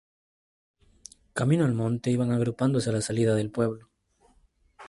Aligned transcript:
Camino 1.33 1.63
del 1.63 1.75
monte 1.75 2.09
iban 2.09 2.31
agrupándose 2.31 2.89
a 2.89 2.93
la 2.93 3.01
salida 3.01 3.35
del 3.35 3.51
pueblo. 3.51 3.91